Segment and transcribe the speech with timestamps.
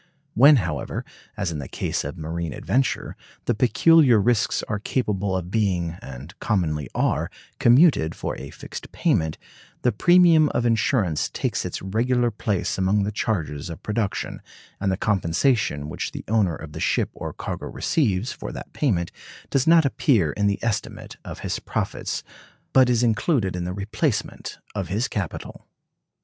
[0.33, 1.05] When, however,
[1.37, 3.15] as in the case of marine adventure,
[3.45, 9.37] the peculiar risks are capable of being, and commonly are, commuted for a fixed payment,
[9.83, 14.41] the premium of insurance takes its regular place among the charges of production,
[14.79, 19.11] and the compensation which the owner of the ship or cargo receives for that payment
[19.51, 22.23] does not appear in the estimate of his profits,
[22.73, 25.67] but is included in the replacement of his capital.